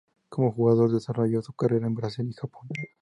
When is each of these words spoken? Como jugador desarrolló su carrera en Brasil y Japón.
Como 0.29 0.51
jugador 0.51 0.91
desarrolló 0.91 1.43
su 1.43 1.53
carrera 1.53 1.85
en 1.85 1.93
Brasil 1.93 2.27
y 2.27 2.33
Japón. 2.33 2.67